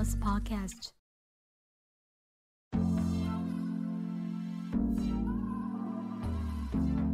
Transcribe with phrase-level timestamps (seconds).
[0.00, 0.88] Girls Podcast。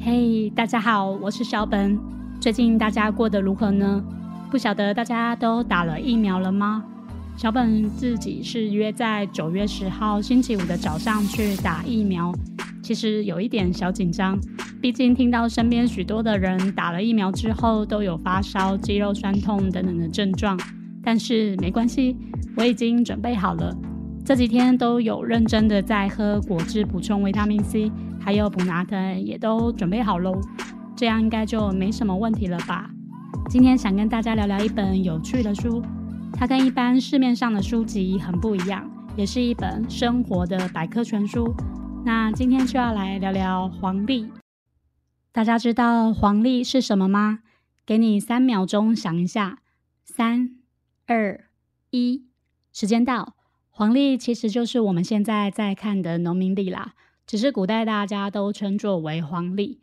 [0.00, 1.98] 嘿，大家好，我是小本。
[2.40, 4.04] 最近大家过得如何呢？
[4.52, 6.84] 不晓得大家都打了疫苗了吗？
[7.36, 12.32] 小本自己是约在九月十号星期五的早上去打疫苗，
[12.84, 14.38] 其实有一点小紧张，
[14.80, 20.56] 毕竟听到身边许多的人打了疫苗之后都有发烧、肌肉酸痛等等的症状。
[21.06, 22.16] 但是没关系，
[22.56, 23.72] 我已经准备好了。
[24.24, 30.40] 这几天都有认真的在喝果汁补充维他命 C，还有补拿藤也都准备好喽。
[30.96, 32.90] 这样应该就没什么问题了吧？
[33.48, 35.80] 今天想跟大家聊聊一本有趣的书，
[36.32, 41.54] 它跟一般市面上的书籍很不一样，也是一本生活的百科全书。
[42.04, 44.28] 那今天就要来聊聊黄历。
[45.30, 47.38] 大家知道黄历是什么吗？
[47.86, 49.58] 给你三秒钟想一下，
[50.04, 50.50] 三、
[51.08, 51.44] 二、
[51.90, 52.24] 一，
[52.72, 53.36] 时间到。
[53.70, 59.80] 黄历其实就是我们现在在看的农民历啦，只是古代大家都称作为黄历。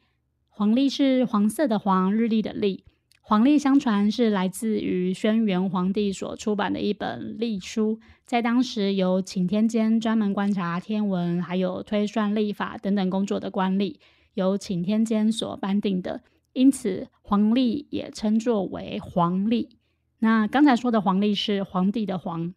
[0.50, 2.84] 黄历是黄色的黄，日历的历。
[3.22, 13.96] 黄历相传是来自于轩辕皇帝所出版的一本历书，在当时由擎天监专门观察天文，还有推算历法等等工作的官吏，
[14.34, 19.78] 由擎天监所颁定的，因此黄历也称作为黄历。
[20.24, 22.54] 那刚才说的黄历是皇帝的黄，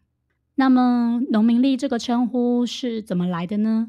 [0.55, 3.89] 那么农民历这个称呼是怎么来的呢？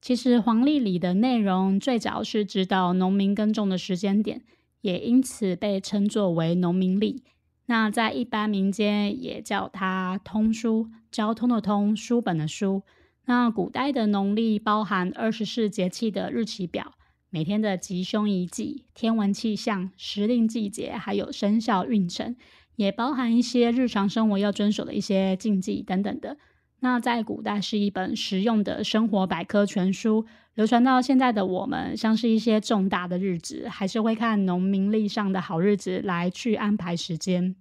[0.00, 4.42] 其实黄历里的内容最早是指导农民耕种的时间点。
[4.80, 7.24] 也因此被称作为农民历。
[7.64, 12.82] 那在一般民间也叫它通书，交通的通，书本的书。
[13.24, 16.92] 那古代的农历包含二十四节气的日期表，
[17.30, 22.36] 每天的吉凶宜忌、天文气象、时令季节，还有生肖运程，
[22.76, 26.36] 也包含一些日常生活要遵守的一些禁忌等等的。
[26.80, 30.26] 那在古代是一本实用的生活百科全书。
[30.54, 37.56] 流传到现在的我们，像是一些重大的日子，还是会看农民历上的好日子来去安排时间。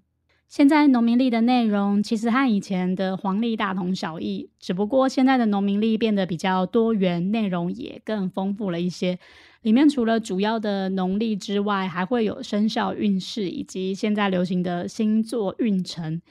[0.55, 9.17] 现在农民历的内容其实和以前的黄历大同小异，只不过现在的农民历变得比较多元，内容也更丰富了一些。
[9.63, 16.21] 里面除了主要的农历之外，还会有生肖运势以及现在流行的星座运程。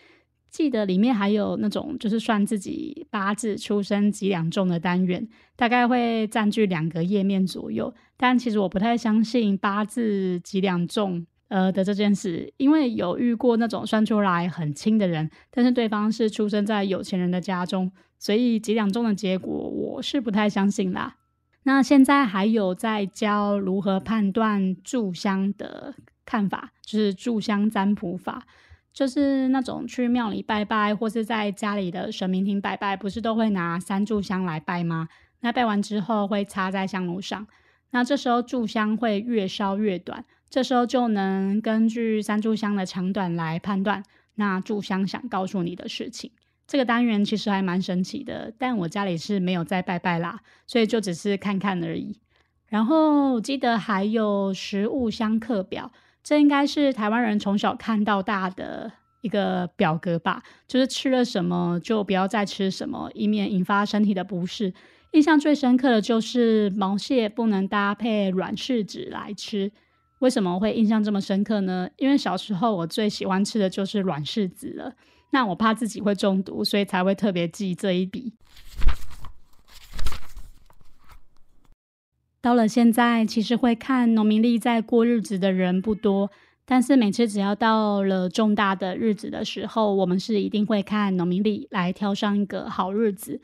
[0.49, 7.93] 记得里面还有那种就是算自己八字出生几两重的单元，大概会占据两个页面左右。
[8.17, 21.17] 但其实我不太相信八字几两重呃的这件事，因为有遇过那种算出来很轻的人，但是对方是出生在有钱人的家中，所以几两重的结果我是不太相信啦。
[21.65, 28.47] 那现在还有在教如何判断炷香的看法，就是炷香占卜法。
[28.95, 35.09] 就是那种去庙里拜拜，或是在家里的神明厅拜拜，不是都会拿三炷香来拜吗？
[35.41, 37.47] 那拜完之后会插在香炉上，
[37.93, 44.03] 那这时候炷香会越烧越短，这时候就能根据三炷香的长短来判断
[44.35, 46.31] 那炷香想告诉你的事情。
[46.67, 52.21] 这个单元其实还蛮神奇的，但我家里是没有在拜拜啦，所以就只是看看而已。
[52.69, 55.91] 然后记得还有食物香课表。
[56.23, 58.93] 这应该是台湾人从小看到大的
[59.23, 64.75] 一个表格吧，就是吃了什么就不要再吃什么，以免引发身体的不适。
[65.13, 69.73] 印象最深刻的就是毛蟹不能搭配软柿子来吃。
[70.23, 71.89] 为什么会印象这么深刻呢？
[71.97, 74.95] 因为小时候我最喜欢吃的就是软柿子了，
[75.31, 78.33] 那我怕自己会中毒，所以才会特别记这一笔。
[82.41, 86.31] 到了现在，其实会看农民历在过日子的人不多，
[86.65, 93.41] 但是每次只要到了重大的日子的时候，我们是一定会看农民历来挑上一个好日子。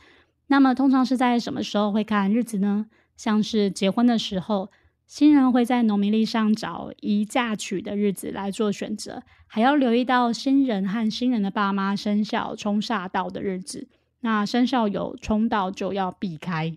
[0.47, 2.87] 那么通常是在什么时候会看日子呢？
[3.17, 4.71] 像是结婚的时候，
[5.09, 13.89] 新人会在农民历上找宜嫁娶的日子来做选择，还要留意到新人和新人的爸妈生肖冲煞到的日子，
[14.21, 16.77] 那生肖有冲到就要避开。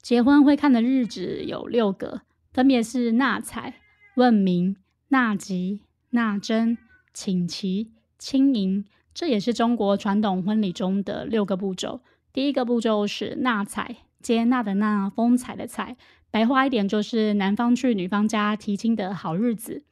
[0.00, 2.22] 结婚会看的日子有六个，
[2.54, 3.74] 分别是纳采、
[4.16, 4.76] 问名、
[5.08, 5.82] 纳吉、
[6.12, 6.78] 纳征、
[7.12, 8.86] 请期、亲迎。
[9.12, 12.00] 这也是中国传统婚礼中的六个步骤。
[12.32, 15.98] 第一个步骤是纳采，接纳的纳，风采的采，
[16.30, 19.82] 白话一点就是男方去女方家提亲的好日子。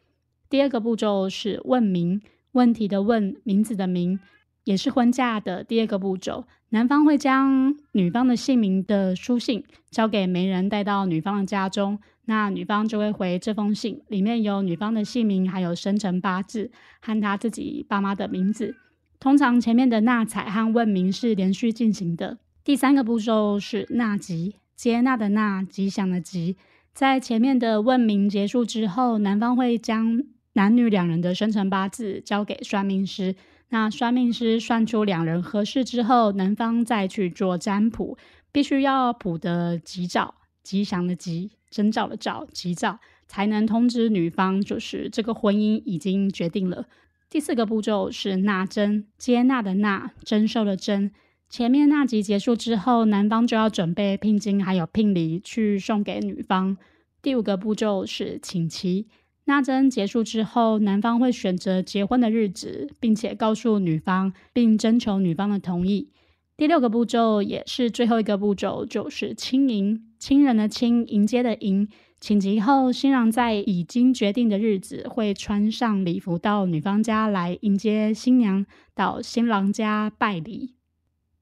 [0.49, 2.21] 第二个步骤是问名，
[2.53, 4.19] 问题的问，名字的名。
[4.65, 16.71] 也是婚嫁的第二个步骤，男方会将女方的姓名的书信交给媒人带到女方的家中，那女方就会回这封信，里面有女方的姓名，还有生辰八字
[17.01, 18.77] 和她自己爸妈的名字。
[19.19, 22.37] 通常前面的纳采和问名是连续进行的。
[22.63, 26.57] 第三个步骤是纳吉，接纳的纳，吉祥的吉。
[26.95, 30.23] 在前面的问名结束之后，男方会将
[30.53, 33.35] 男女两人的生辰八字交给算命师。
[33.71, 38.17] 那算命师算出两人合适之后，男方再去做占卜，
[38.53, 46.87] 必须要卜的吉兆，吉祥的吉，征兆的兆，吉兆，才能通知女方，就是这个婚姻已经决定了。
[47.29, 51.11] 第四个步骤是纳征，接纳的纳，征收的征。
[51.49, 56.77] 前面那集结束之后，男方就要准备聘金还有聘礼去送给女方。
[57.23, 59.07] 第五个步骤是请期。
[59.47, 66.11] 纳征结束之后，男方会选择结婚的日子，并且告诉女方，并征求女方的同意。
[66.55, 71.89] 第六个步骤也是最后一个步骤，就是亲迎，亲人的亲，迎接的迎。
[72.21, 80.78] 请集后，新郎在已经决定的日子会穿上礼服到女方家来迎接新娘，到新郎家拜礼。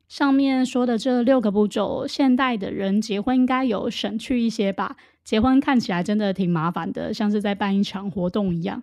[0.09, 4.97] 上面说的这六个步骤，现代的人结婚应该有省去一些吧？
[5.25, 8.83] 结婚看起来真的挺麻烦的，像是在办一场活动一样。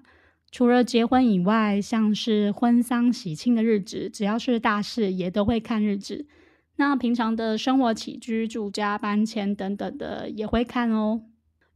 [0.52, 6.28] 除了结婚以外，像是婚丧喜庆的日子，只要是大事也都会看日子。
[6.76, 11.22] 那平常的生活起居、住家搬迁等等的也会看哦。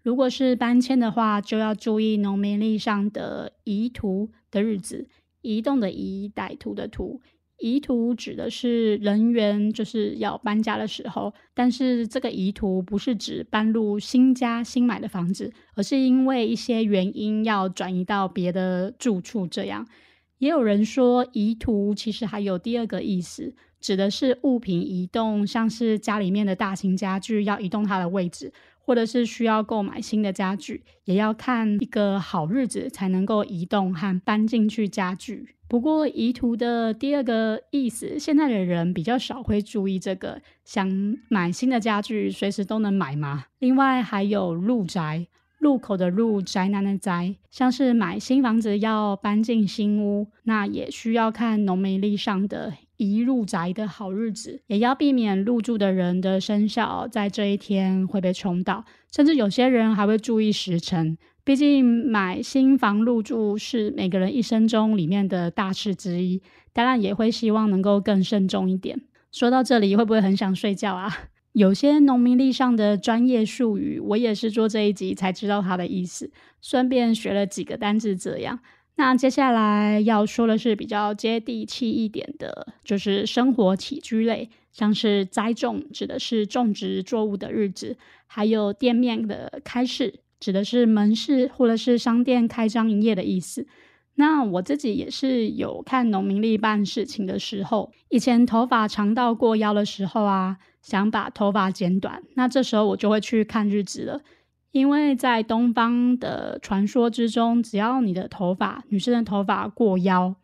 [0.01, 5.07] 如果是搬迁的话，就要注意农民历上的移图的日子，
[5.41, 7.21] 移动的移，歹徒的徒。
[7.59, 19.47] 移图指的是人员就是要搬家的时候，但是这个移图不是指搬入新家新买的房子，而是因为一些原因要转移到别的住处。
[19.47, 19.87] 这样，
[20.37, 28.53] 也有人说移图其实还有第二个意思，指的是物品移动，像是家里面的大型家具要移动它的位置。
[28.79, 35.56] 或者是需要购买新的家具，也要看一个好日子才能够移动和搬进去家具。
[35.69, 40.41] 不过，移图的第二个意思，现在的人比较少会注意这个。
[40.63, 40.89] 想
[41.29, 43.45] 买新的家具，随时都能买吗？
[43.59, 45.27] 另外，还有入宅，
[45.59, 52.73] 入口的入，宅男的宅，像是买新房子要搬进新屋，那也需要看农民历上的。
[52.97, 61.15] 一入宅的好日子，也要避免入住的人的生肖在这一天会被冲到，甚至有些人还会注意时辰。
[61.47, 66.41] 毕竟买新房入住是每个人一生中里面的大事之一，
[66.73, 68.99] 当然也会希望能够更慎重一点。
[69.31, 71.09] 说到这里，会不会很想睡觉啊？
[71.53, 76.29] 有些农民历上的专业术语，我也是做这一集才知道它的意思，
[76.61, 78.59] 顺便学了几个单字，这样。
[78.97, 87.95] 那接下来要说的是比较接地气一点的，就是生活起居类，像是栽种，指的是种植作物的日子；
[88.25, 93.67] 还有店面的开市，指的是门市或者是商店开张营业的意思。
[94.15, 104.21] 那我自己也是有看农民历办事情的时候，以前头发长到过腰的时候啊，想把头发剪短，那这时候我就会去看日子了。
[104.71, 110.35] 因为在东方的传说之中，只要你的头发，女生的头发过腰，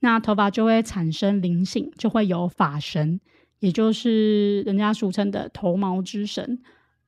[0.00, 3.20] 那头发就会产生灵性，就会有法神，
[3.60, 6.60] 也就是人家俗称的头毛之神。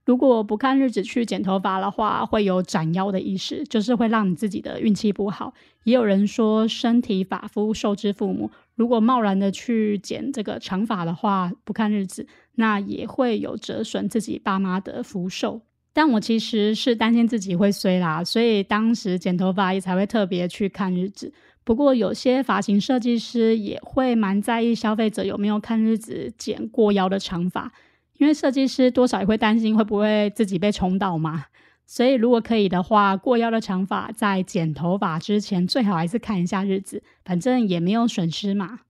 [0.06, 5.52] 如果不看日子去剪头发的话，会有斩妖的意思，就是会让你自己的运气不好。
[5.82, 15.60] 也有人说，身体发肤受之父母，如果贸然的去剪这个长发的话，不看日子，那也会有折损自己爸妈的福寿。
[15.92, 21.32] 但我其实是担心自己会衰啦，所以当时剪头发也才会特别去看日子。
[21.64, 27.72] 不过有些发型设计师也会蛮在意消费者有没有看日子剪过腰的长发，
[28.18, 31.46] 因为设计师多少也会担心会不会自己被冲到嘛。
[31.84, 38.80] 所以如果可以的话，过腰的长发在剪头发之前最好还是看一下日子，反正也没有损失嘛。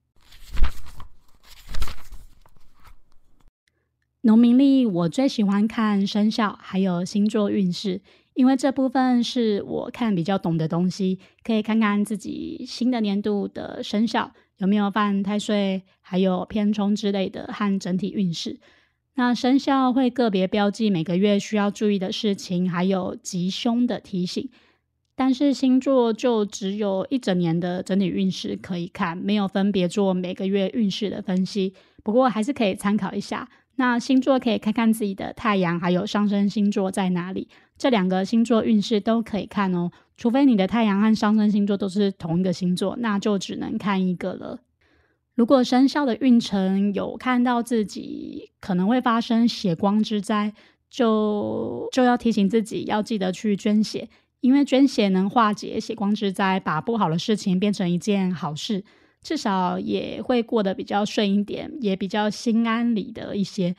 [4.23, 8.01] 农民历我最喜欢看生肖，还有星座运势，
[8.35, 18.59] 因为这部分是我看比较懂的东西，可以看看自己新的年度的生肖有没有犯太岁，还有偏冲之类的和整体运势。
[19.17, 24.49] 那生肖会个别标记每个月需要注意的事情，还有吉凶的提醒。
[25.15, 31.73] 但是星座就只有一整年的整体运势可以看，没有分别做每个月运势的分析。
[32.05, 33.49] 不过还是可以参考一下。
[33.77, 39.91] 那星座可以看看自己的太阳还有上升星座在哪里，这两个星座运势都可以看哦。
[40.19, 44.59] 除非你的太阳和上升星座都是同一个星座，那就只能看一个了。
[45.37, 50.53] 如果生肖的运程有看到自己可能会发生血光之灾，
[50.91, 54.09] 就就要提醒自己要记得去捐血，
[54.41, 58.83] 因为捐血能化解血光之灾，把不好的事情变成一件好事。
[59.23, 63.75] 至少也会过得比较顺一点，也比较心安理得一些。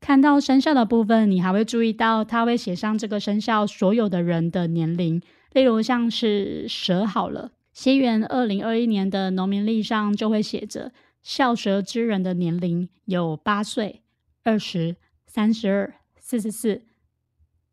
[0.00, 5.22] 看到生肖的部分，你还会注意到他会写上这个生肖所有的人的年龄，
[5.52, 14.02] 例如像是蛇好了，西元二零二一年的农民历上就会写着孝蛇之人的年龄有八岁、
[14.42, 16.82] 二十、三十二、四十四，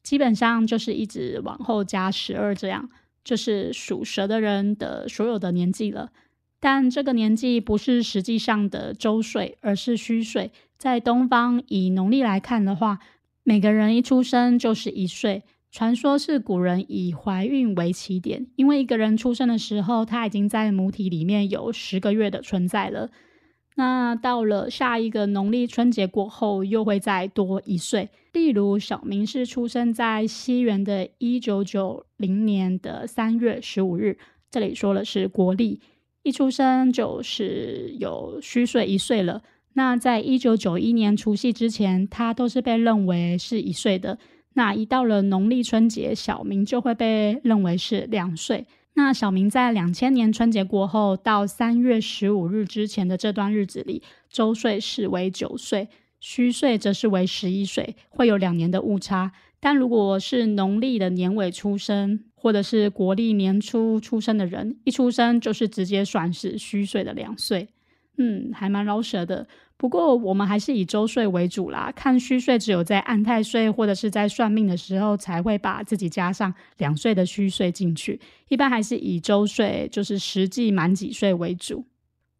[0.01, 2.89] 基本上就是一直往后加十二，这样
[3.23, 6.11] 就是属蛇的人的所有的年纪了。
[6.61, 10.51] 但这个年纪不是实际上的周岁，而是虚岁。
[10.77, 12.99] 在东方以农历来看的话，
[13.43, 15.43] 每个人一出生就是一岁。
[15.71, 23.09] 传说是古人以怀孕为起点，因为一个人出生的时候，他已经在母体里面有十个月的存在了。
[23.75, 28.09] 那到了下一个农历春节过后，又会再多一岁。
[28.33, 34.17] 例如小明是出生在西元的一九九零年的三月十五日，
[34.51, 35.79] 这里说的是国历。
[36.23, 39.41] 一出生就是有虚岁一岁了。
[39.73, 44.17] 那在一九九一年除夕之前，他都是被认为是一岁的。
[44.59, 48.67] 那一到了农历春节，小明就会被认为是两岁。
[48.95, 55.87] 那小明在两千年春节过后到三月十五日之前的这段日子里，周岁是为九岁，
[56.19, 59.31] 虚岁则是为十一岁，会有两年的误差。
[59.61, 67.69] 但如果是农历的年尾出生，或者是国历年初出生的人，一出生就是直接算是虚岁的两岁，
[68.17, 69.47] 嗯，还蛮饶舌的。
[69.79, 78.19] 不过我们还是以周岁为主啦，看虚岁只有在安太岁或者是在算命的时候才会把自己加上两岁的虚岁进去，
[78.49, 81.85] 一般还是以周岁，就是实际满几岁为主。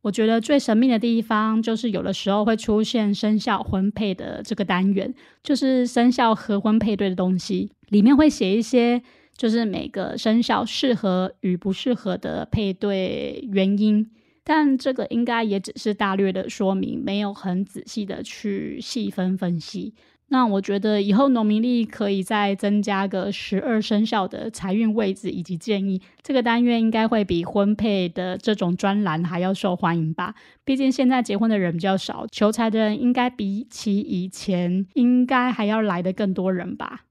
[0.01, 9.01] 我觉得最神秘的地方就是有的时候会出现生肖婚配的这个单元，就是生肖合婚配对的东西，里面会写一些。
[9.38, 14.05] 就是每个生肖适合与不适合的配对原因，
[14.43, 19.93] 但这个应该也只是大略的说明，没有很仔细的去细分分析。
[20.31, 30.36] 那我觉得以后农民历可以再增加个十二生肖的财运位置以及建议，这个单元应该会比婚配的这种专栏还要受欢迎吧？
[30.63, 37.05] 毕竟现在结婚的人比较少，求财的人应该比起以前应该还要来的更多人吧。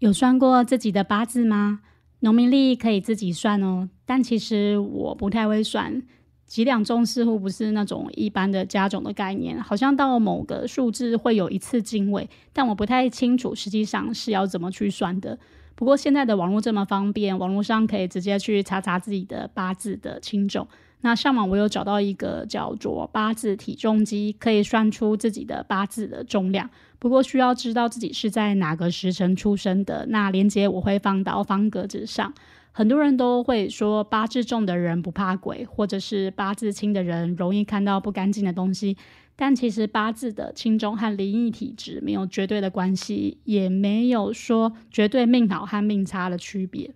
[0.00, 1.80] 有算过自己的八字吗？
[2.20, 6.02] 农民利益可以自己算哦，但其实我不太会算。
[6.46, 15.38] 几两重似乎不是那种一般的加种的概念，好像到某个数字会有一次进位，但我不太清楚实际上是要怎么去算的。
[15.76, 20.66] 不过现在的网络这么方便，网络上可以直接去查查自己的八字的轻重。
[21.02, 26.68] 那上网我有找到一个叫做八字体重机，可以算出自己的八字的重量。
[26.98, 30.06] 不过需要知道自己是在哪个时辰出生的。
[30.10, 32.34] 那连接我会放到方格子上。
[32.72, 38.96] 很多人都会说八字重的人不怕鬼，或者是八字轻的人容易看到不干净的东西。
[39.34, 46.92] 但其实八字的轻重和灵异体质没有绝对的关系，也没有说绝对命好和命差的区别。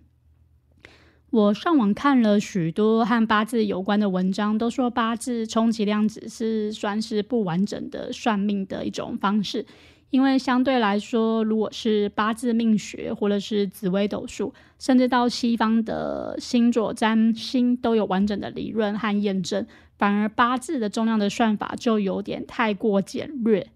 [1.35, 9.65] 我上网看了许多和八字有关的文章，都说八字充其量只是算是不完整的算命的一种方式。
[10.11, 23.67] 因为相对来说，如果是八字命学或者是紫微斗数，甚至到西方的星座占星都有完整的理论和验证，反而八字的重量的算法就有点太过简略，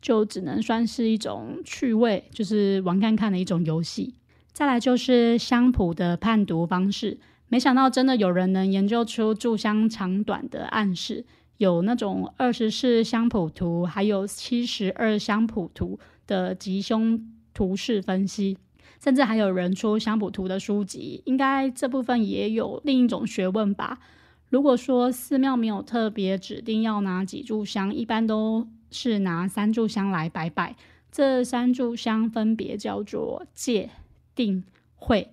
[0.00, 4.14] 就只能算是一种趣味，就是玩看看的一种游戏。
[4.58, 11.24] 再来就是香谱的判读方式，没想到真的有人能研究出柱香长短的暗示，
[11.58, 17.24] 有那种二十四香谱图，还有七十二香谱图的吉凶
[17.54, 18.58] 图式分析，
[19.00, 24.00] 甚至还有人出香谱图的书籍，应该这部分也有另一种学问吧。
[24.48, 30.74] 如果说寺庙没有特别指定要拿几炷香，一般都是拿三炷香来拜拜，
[31.12, 33.90] 这三炷香分别叫做戒。
[34.38, 34.62] 定
[34.94, 35.32] 会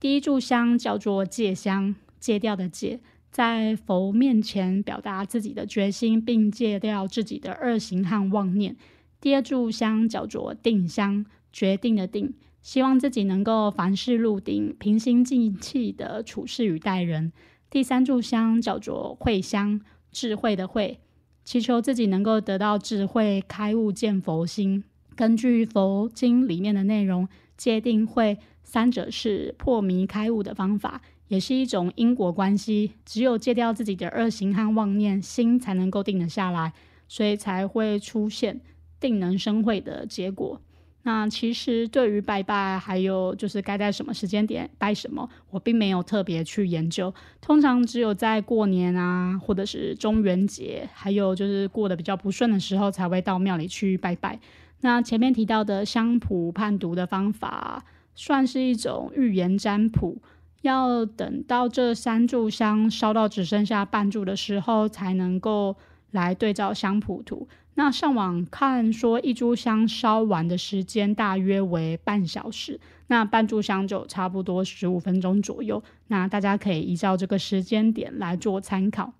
[0.00, 8.78] 第一炷香叫做戒香，戒掉的戒，在佛面前表达自己的决心，并戒掉自己的恶行和妄念。
[9.20, 12.32] 第二炷香叫做定香，决定的定，
[12.62, 17.30] 希望自己能够凡事入定，平心静气的处事与待人。
[17.68, 20.98] 第三炷香叫做慧香，智慧的慧，
[21.44, 24.82] 祈求自己能够得到智慧，开悟见佛心。
[25.14, 27.28] 根据佛经里面的内容。
[27.60, 32.92] 界定会三者是破迷开悟的方法，也是一种因果关系。
[33.04, 36.72] 只有戒掉自己的恶行和妄念，心才能够定得下来，
[37.06, 38.62] 所以才会出现
[38.98, 40.58] 定能生慧的结果。
[41.02, 47.12] 那其实对于拜拜，还有就是该在什么时间点拜什么，我并没有特别去研究。
[47.42, 54.38] 通常只有在过年啊，或者是中元节，还有就是过得比较不顺的时候，才会到庙里去拜拜。
[54.82, 57.84] 那前面提到的香蒲判读的方法，
[58.14, 60.20] 算是一种预言占卜，
[60.62, 65.76] 要等到这三炷香烧到只剩下半炷的时候，才能够
[66.10, 67.48] 来对照香谱图。
[67.74, 75.82] 那上网看说，一炷香烧完的时间大约为半小时，那半炷香就差不多十五分钟左右。
[76.08, 79.12] 那大家可以依照这个时间点来做参考。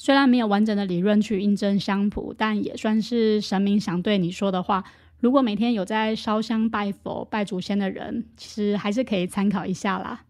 [0.00, 4.84] 虽然没有完整的理论去印证香谱，但也算是神明想对你说的话。
[5.18, 10.22] 如果每天有在烧香拜佛、拜祖先的人，其实还是可以参考一下啦。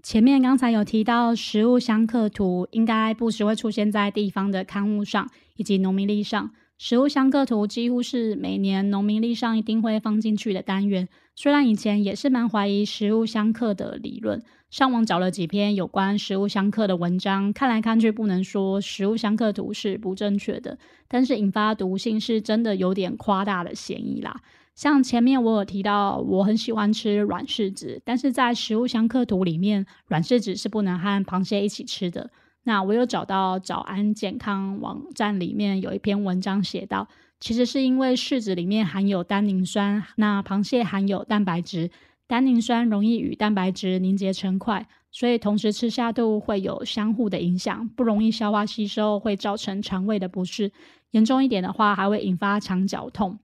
[0.00, 6.52] 前面刚才有提到，食物香刻图应该不时会出现在地方的刊物上以及农民历上。
[6.78, 11.08] 食物香刻图几乎是每年农民历上一定会放进去的单元。
[11.34, 20.76] 虽然以前也是蛮怀疑食物相克的理论，上网找了几篇有关食物相克的文章，看来看去不能说食物相克图是不正确的，
[21.08, 24.40] 但是引发毒性是真的有点夸大的嫌疑啦。
[24.74, 32.30] 像前面我有提到，我很喜欢吃软柿子，但是在食物相克图里面，软柿子是不能和螃蟹一起吃的。
[32.64, 37.08] 那我有找到早安健康网站里面有一篇文章写到，
[37.40, 41.90] 其实是因为柿子里面含有单宁酸，那螃蟹含有蛋白质，
[42.28, 50.70] 单宁酸容易与蛋白质凝结成块，所以同时吃下肚会有相互的影响，不容易消化吸收，会造成肠胃的不适，
[51.12, 53.38] 严重一点的话还会引发肠绞痛。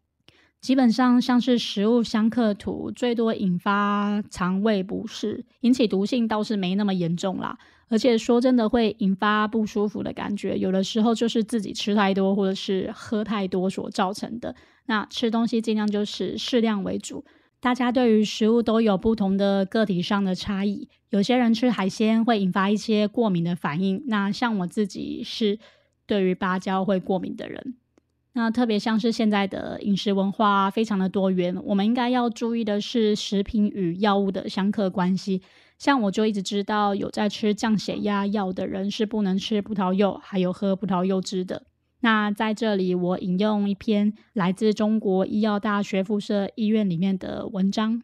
[0.61, 7.59] 基本上像是食物相克图，最多引发肠胃不适，引起毒性倒是没那么严重啦。
[7.89, 14.55] 而且说真的，会引发不舒服的感觉，有的时候就是自己吃太多或者是喝太多所造成的。
[14.87, 17.25] 那吃东西尽量就是适量为主。
[17.65, 24.05] 大家对于食物都有不同的个体上的差异，有些人吃海鲜会引发一些过敏的反应。
[24.07, 25.59] 那像我自己是
[26.07, 27.75] 对于芭蕉会过敏的人。
[28.35, 35.41] 那特别像是现在的饮食文化非常的多元，我们应该要注意的是食品与药物的相克关系。
[35.79, 41.63] 像我就一直知道，有在吃降血压药的人是不能吃葡萄柚，还有喝葡萄柚汁的。
[42.05, 48.03] 那在这里，我引用一篇来自中国医药大学附设医院里面的文章，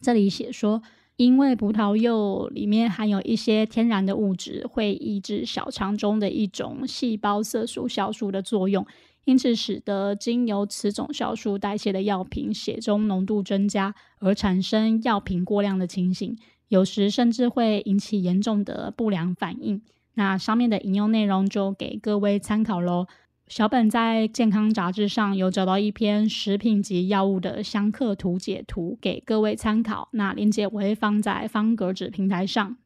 [0.00, 0.80] 这里写说，
[1.16, 8.86] 因为葡萄柚里面含有一些天然的物质，会抑制小肠中的一种细胞色素酵素的作用。
[9.24, 19.82] 因此，使得经由此种酵素代谢的药品血中浓度增加，而产生药品过量的情形，有时甚至会引起严重的不良反应。
[20.14, 23.08] 那上面的引用内容就给各位参考喽。
[23.50, 30.08] 小本在健康杂志上有找到一篇食品及药物的相克图解图，给各位参考。
[30.12, 32.76] 那链接我会放在方格子平台上。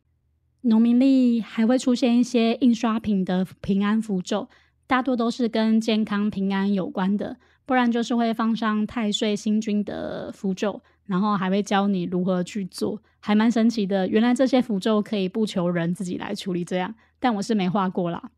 [0.63, 4.49] 农民历还会出现一些印刷品的平安符咒。
[4.87, 14.09] 大多都是跟健康平安有关的，不然就是会放上太岁星君的符咒，然后还会教你如何去做，还蛮神奇的。
[14.09, 18.31] 原来这些符咒可以不求人，自己来处理这样，但我是没画过啦。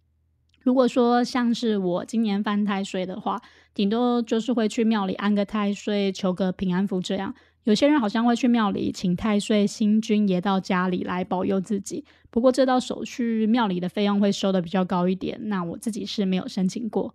[0.67, 3.41] 如果说像是我今年犯太岁的话，
[3.73, 7.33] 顶多就是会去庙里安个太岁，求个平安符这样。
[7.63, 15.39] 有些人好像会去庙里请太岁星君爷到家里来保佑自己，不过这道手续庙里的费用会收的比较高一点。
[15.45, 17.15] 那我自己是没有申请过。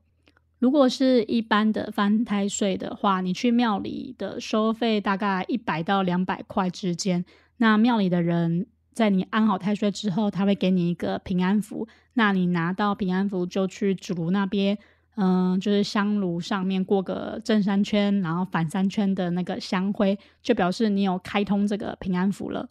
[0.59, 7.25] 如果是一般的翻太岁的话，你去庙里的收费大概一百到两百块之间。
[7.57, 14.77] 那庙里的人在你安好太岁之后，他会给你一个平安符，那你拿到平安符就去主炉那边。
[15.15, 22.69] 嗯，就是香炉上面过个正三圈，然后反三圈的那个香灰，就表示你有开通这个平安符了。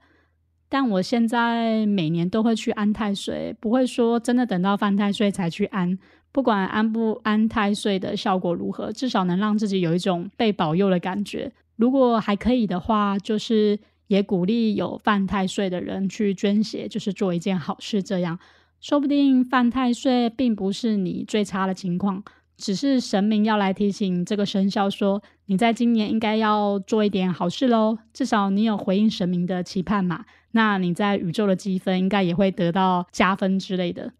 [0.68, 5.98] 但我现在每年都会去安太岁，不会说真的等到犯太岁才去安。
[6.32, 11.52] 不管安不安太岁的效果如何，至少能让自己有一种被保佑的感觉。
[11.76, 13.78] 如果还可以的话，就是
[14.10, 18.36] 也鼓励有犯太岁的人去捐血，就是做一件好事，这样。
[18.80, 22.20] 说不定犯太岁并不是你最差的情况，
[22.56, 27.98] 只是神明要来提醒这个生肖说，你在今年应该要做一点好事喽。
[28.12, 34.12] 至少你有回应神明的期盼嘛，那你在宇宙的积分应该也会得到加分之类的。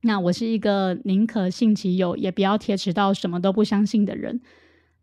[0.00, 4.40] 那我是一个宁可信其有，也不要铁齿到什么都不相信的人。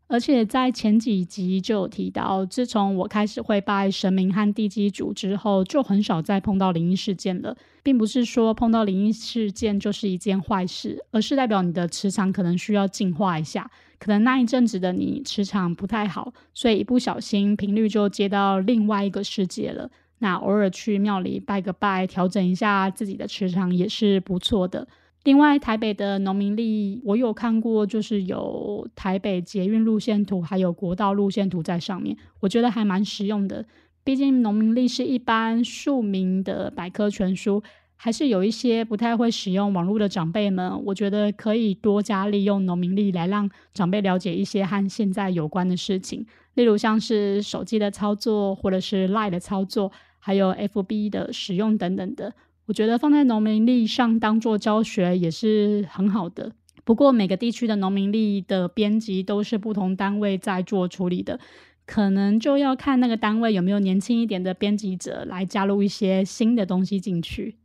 [0.07, 7.57] 而且在前几集就有提到，自从我开始会拜神明和地基主之后，就很少再碰到灵异事件了。
[7.81, 13.69] 并不是说碰到灵异事件就是一件坏事，而是代表你的磁场可能需要净化一下。
[13.97, 19.89] 可能那一阵子的你磁场不太好，所以一不小心频率就接到另外一个世界了。
[20.19, 24.87] 那偶尔去庙里拜个拜，调整一下自己的磁场也是不错的。
[25.25, 33.65] 另外，台北的农民历我有看过，就是有台北捷运路线图，还有国道路线图在上面，我觉得还蛮实用的。
[34.03, 37.63] 毕竟农民历是一般庶民的百科全书，
[37.95, 52.31] 还是有一些不太会使用网络的长辈们，我觉得可以多加利用农民历来让长辈了解一些和现在有关的事情，例如像是手机的操作，或者是 Line 的操作，还有 FB 的使用等等的。
[52.67, 56.51] 我觉得放在农民历上当做教学也是很好的。
[56.83, 61.39] 不过每个地区的农民历的编辑都是不同单位在做处理的，
[61.85, 67.55] 可能就要看那个单位有没有年轻一点的编辑者来加入一些新的东西进去。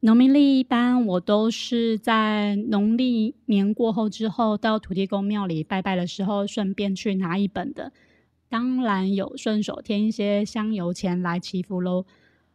[0.00, 7.92] 农民历一般我都是在农历年过后之后，到土地公庙里拜拜的时候，顺便去拿一本的。
[8.48, 12.04] 当然有顺手添一些香油钱来祈福喽。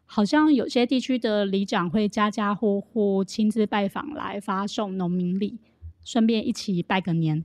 [0.05, 5.57] 好像有些地区的里长会家家户户亲自拜访来发送农民礼，
[6.03, 7.43] 顺便一起拜个年。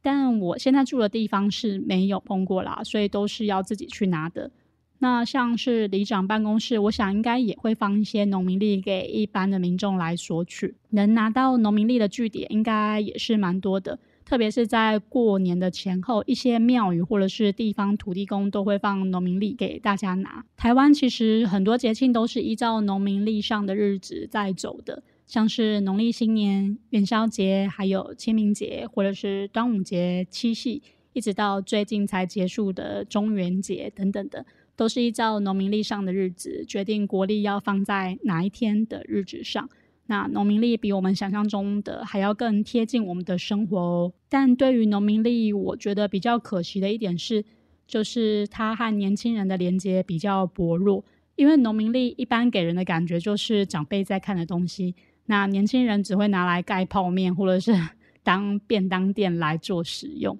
[0.00, 4.50] 但我现在住的地方是没有碰过啦，所以都是要自己去拿的。
[4.98, 10.74] 那像是里长办公室，我想应该也会放一些农民历给一般的民众来索取。
[10.90, 13.98] 能拿到农民历的据点应该也是蛮多的。
[14.26, 20.44] 特别是在过年的前后，一些庙宇或者是地方土地公都会放农民历给大家拿。
[20.56, 39.68] 台湾其实很多节庆都是依照农民历上的日子在走的，像是农历新年、元宵节，还有清明节，或者是端午节、七夕，一直到最近才结束的中元节等等的，都是依照农民历上的日子决定国历要放在哪一天的日子上。
[40.06, 44.12] 那农民力比我们想象中的还要更贴近我们的生活哦。
[44.28, 47.44] 但对于农民力，我觉得比较可惜的一点是，
[47.86, 51.04] 就是它和年轻人的连接比较薄弱。
[51.34, 54.94] 因为农民力一般给人的感觉就是长辈在看的东西，
[55.26, 57.72] 那年轻人只会拿来盖泡面或者是
[58.22, 60.38] 当便当店来做使用。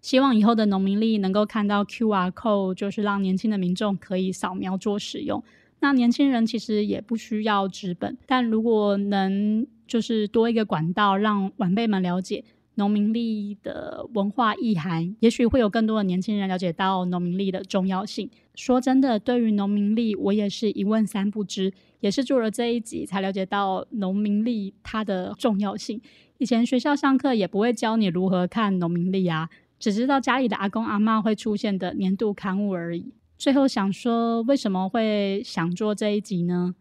[0.00, 5.42] 希望以后的农民力能够看到 QR code，就是让年轻的民众可以扫描做使用。
[5.80, 12.44] 那年轻人其实也不需要纸本，但如果能就是多一个管道，让晚辈们了解
[12.76, 18.28] 农民历的文化意涵，也许会有更多的年轻人了解到农民历的重要性。
[18.54, 26.00] 说真的，对于农民历，我也是一问三不知，也是做了这一集才了解到农民历它的重要性。
[26.38, 33.12] 以前学校上课也不会教你如何看农民历啊，只知道家里的阿公阿妈会出现的年度刊物而已。
[33.38, 36.74] 最后想说，为什么会想做这一集呢？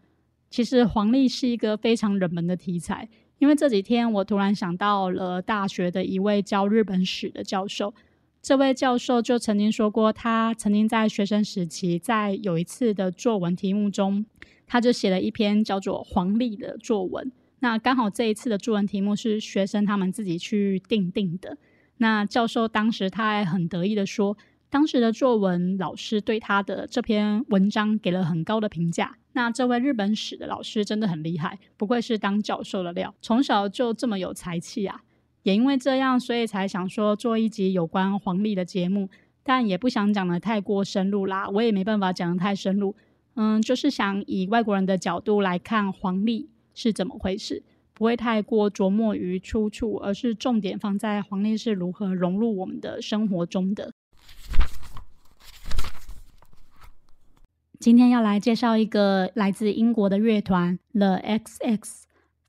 [0.49, 7.93] 其实黄历是一个非常冷门的题材，因为这几天我突然想到了大学的一位教日本史的教授。
[8.41, 14.25] 这位教授就曾经说过，他曾经在学生时期，在有一次的作文题目中，
[14.65, 17.29] 他就写了一篇叫做《黄历》的作文。
[17.59, 21.57] 那刚好这一次的作文题目是学生他们自己去定定的。
[21.97, 24.37] 那教授当时他还很得意的说。
[24.75, 29.15] 当时的作文老师对他的这篇文章给了很高的评价。
[29.31, 34.99] 那这位日本史的老师真的很厉害，不愧是当教授的料，从小就这么有才气啊！
[35.43, 39.09] 也因为这样，所以才想说做一集有关黄历的节目，
[39.43, 42.93] 但也不想讲的太过深入啦，我也没办法讲的太深入。
[43.35, 53.93] 嗯，就是想以外国人的角度来看黄历是怎么回事，不会太过琢磨于出处，而是重点放在黄历是如何融入我们的生活中的。
[57.79, 61.81] 今天要来介绍一个来自英国的乐团 The XX，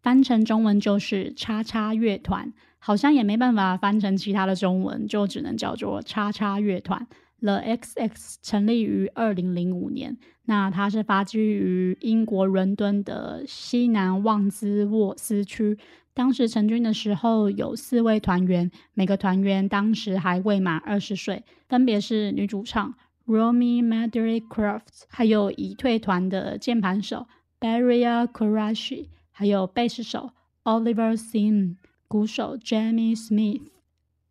[0.03, 7.07] 翻成中文就是叉叉乐团，好像也没办法翻成其他的中文，就只能叫做叉叉乐团。
[7.41, 15.79] The XX 成立于二零零五年，那它是发基于英国伦敦的西南旺兹沃斯区。
[16.15, 22.95] 当时成军的时候有四位团员，每个团员当时还未满二十岁，分别是女主唱。
[23.27, 27.27] Romy Madrycroft，还有已退团的键盘手
[27.59, 30.31] Barry Karashi，还有贝斯手
[30.63, 33.63] Oliver Sim，鼓手 Jamie Smith。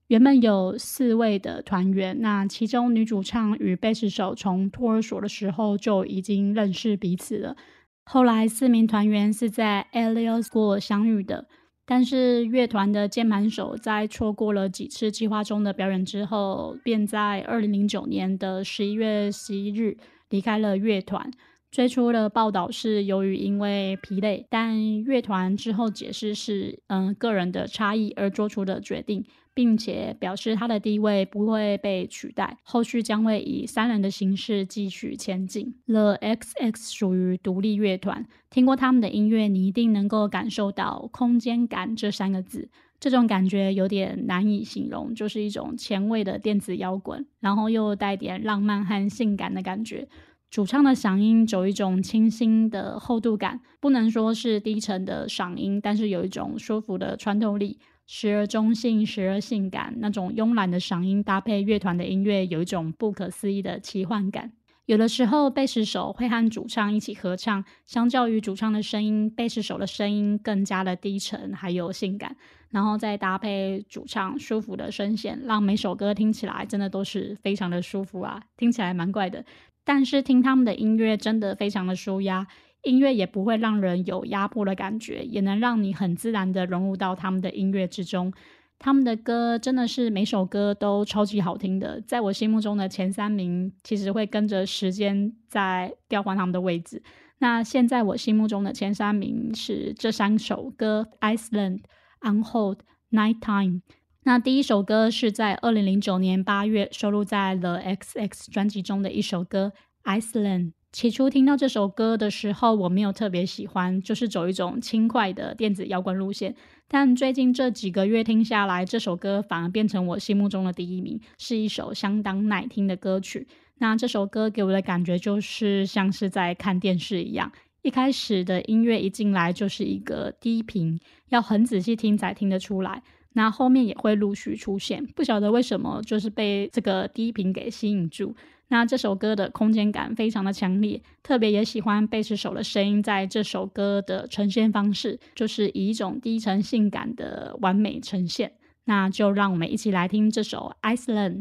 [0.08, 7.58] 原本有四位的团员，那其中女主唱与贝斯手从托儿所的时候就已经认识彼此了。
[8.03, 11.47] 后来四名团员是在 Elio School 相遇的。
[11.88, 19.98] 但是乐团的键盘手在错过了几次计划中的表演之后，便在二零零九年的十一月十一日
[20.30, 21.30] 离开了乐团。
[21.71, 35.74] 最初的报道是由于因为疲累，但乐团之后解释是嗯个人的差异而做出的决定，并且表示他的地位不会被取代，后续将会以三人的形式继续前进。
[35.88, 50.08] The X X 属于独立乐团，听过他们的音乐，你一定能够感受到空间感这三个字，这种感觉有点难以形容，就是一种前卫的电子摇滚，然后又带点浪漫和性感的感觉。
[50.52, 59.94] 主唱的嗓音有一种清新的厚度感，不能说是低沉的嗓音，但是有一种舒服的穿透力，时而中性，时而性感。
[59.98, 64.52] 那种慵懒的嗓音搭配乐团的音乐，有一种不可思议的奇幻感。
[64.86, 72.36] 有的时候，贝斯手会和主唱一起合唱，相较于主唱的声音，贝斯手的声音更加的低沉，还有性感。
[72.70, 78.44] 然后再搭配主唱舒服的声线，让每首歌听起来真的都是非常的舒服啊！
[78.58, 79.44] 听起来蛮怪的。
[79.84, 82.46] 但是听他们的音乐真的非常的舒压，
[82.86, 88.32] 音乐也不会让人有压迫的感觉，也能让你很自然的融入到他们的音乐之中。
[88.78, 97.02] 他们的歌真的是每首歌都超级好听的，在我心目中的前三名其实会跟着时间在调换他们的位置。
[97.39, 101.82] 那现在我心目中的前三名是这三首歌：Iceland、
[102.21, 102.80] Unhold、
[103.12, 103.82] Nighttime。
[104.24, 109.71] 那第一首歌是在二零零九年八月收录在 The X X 专辑中的一首歌
[110.19, 110.71] 《Iceland》。
[110.95, 116.55] 起初听到这首歌的时候，我没有特别喜欢，就是走一种轻快的电子摇滚路线。
[116.88, 123.45] 但最近这几个月听下来，这首歌反而变成我心目中的第一名，是一首相当耐听的歌曲。
[123.79, 133.03] 那这首歌给我的感觉就是像是在看电视一样，一开始的音乐一进来就是一个低频，要很仔细听才听得出来。
[133.34, 138.34] 那后面也会陆续出现，不晓得为什么，就是被这个低频给吸引住。
[138.67, 148.54] 那这首歌的空间感非常的强烈，特别也喜欢贝斯手的声音，在这首歌的呈现方式，就是以一种低沉性感的完美呈现。
[148.86, 151.38] 那就让我们一起来听这首《Iceland》。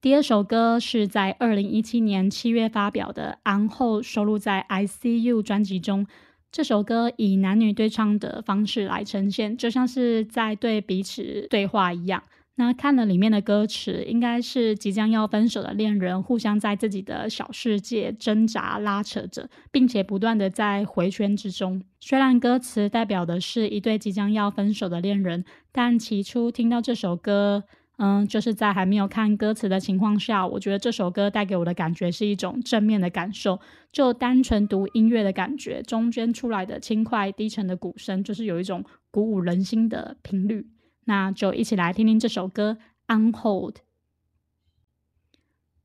[0.00, 6.06] 第二首歌是在二零一七年七月发表的《然后》，收录在《I See You》专辑中。
[6.52, 12.22] 这首歌以男女对唱的方式来呈现，就像是在对彼此对话一样。
[12.56, 21.82] 那看了里面的歌词，应该是即将要分手的恋人互相在自己的小世界挣扎拉扯着，并且不断的在回圈之中。
[22.00, 27.64] 虽然歌词代表的是一对即将要分手的恋人，但起初听到这首歌。
[27.96, 33.60] 嗯，就是在还没有看歌词的情况下，我觉得这首歌带给我的感觉是一种正面的感受。
[33.92, 40.66] 就单纯读音乐的感觉，中间出来的轻快低沉的鼓声，就是有一种鼓舞人心的频率。
[41.04, 42.78] 那就一起来听听这首歌
[43.14, 43.72] 《Unhold》。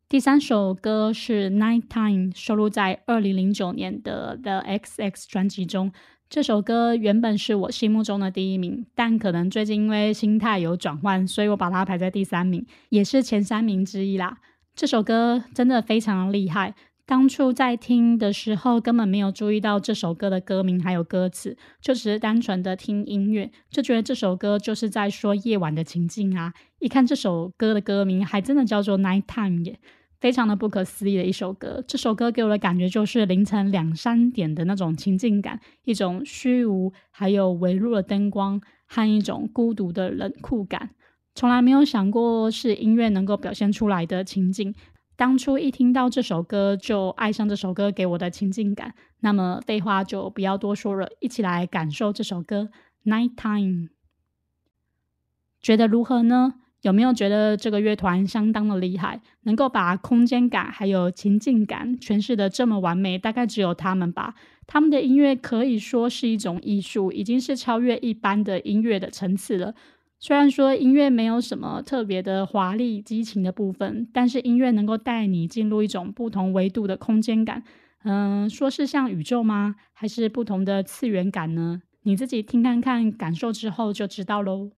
[0.08, 5.92] 第三首歌是《Nighttime》，收录在二零零九年的《The X X》专辑中。
[6.30, 14.38] 这首歌原本是我心目中的第一名，但可能最近因为心态有转换，所以我把它排在第三名，也是前三名之一啦。
[14.76, 16.74] 这首歌真的非常厉害，
[17.10, 26.54] 当初在听的时候根本没有注意到这首歌的歌名还有歌词，就只是单纯的听音乐，就觉得这首歌就是在说夜晚的情境啊。
[26.78, 29.80] 一看这首歌的歌名，还真的叫做《Night Time》耶。
[30.20, 40.92] 非常的不可思议的一首歌，这首歌给我的感觉就是凌晨两三点的那种情境感，一种虚无，还有微弱的灯光和一种孤独的冷酷感。
[41.34, 44.76] 从来没有想过是音乐能够表现出来的情境，
[45.20, 48.94] 当初一听到这首歌就爱上这首歌给我的情境感。
[49.20, 52.70] 那么废话就不要多说了，一起来感受这首歌
[53.12, 53.88] 《Nighttime》，
[55.62, 56.54] 觉得如何呢？
[56.84, 63.18] 有没有觉得这个乐团相当的厉害，能够把空间感还有情境感诠释的这么完美？
[63.18, 64.36] 大概只有他们吧。
[64.68, 69.76] 他们的音乐可以说是一种艺术，已经是超越一般的音乐的层次了。
[70.22, 77.64] 虽然说音乐没有什么特别的华丽激情的部分，但是音乐能够带你进入一种不同维度的空间感。
[78.04, 79.76] 嗯，说是像宇宙吗？
[79.94, 81.82] 还是不同的次元感呢？
[82.04, 84.72] 你自己听看看，感受之后就知道喽。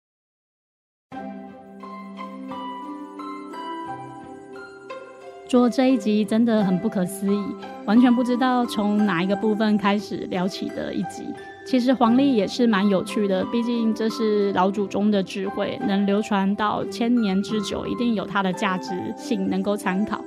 [5.47, 7.43] 做这一集真的很不可思议，
[7.85, 11.25] 完全不知道从哪一个部分开始聊起的一集。
[11.65, 20.23] 其实黄历也是蛮有趣的，毕竟这是老祖宗的智慧，能流传到千年之久，一定有它的价值性能够参考。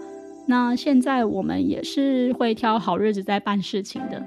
[0.47, 4.23] 那现在我们也是会挑好日子在办事情的。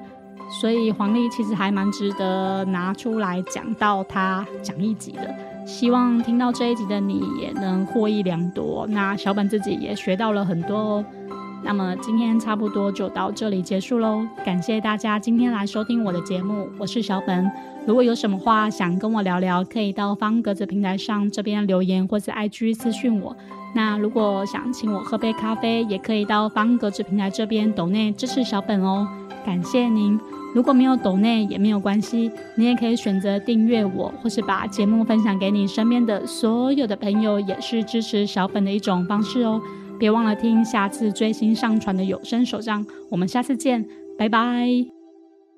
[0.49, 5.33] 所以黄历其实还蛮值得拿出来讲到它讲一集的。
[5.65, 8.87] 希望听到这一集的你也能获益良多。
[8.87, 11.05] 那小本自己也学到了很多哦。
[11.67, 17.51] 那么今天差不多就到这里结束喽，感谢大家今天来收听我的节目，我是小本。
[17.85, 23.35] 如果有什么话想跟我聊聊，可以到方格子平台上这边留言，或是 IG 私讯我。
[23.75, 29.05] 那如果想请我喝杯咖啡，也可以到方格子平台这边抖内支持小本哦，
[29.45, 30.17] 感谢您。
[30.55, 39.61] 如果没有抖内也没有关系，你也可以选择订阅我，或是把节目分享给你身边的所有的朋友，也是支持小本的一种方式哦。
[39.99, 43.85] 别忘了听下次最新上传的有声手账，我们下次见，
[44.17, 44.96] 拜拜。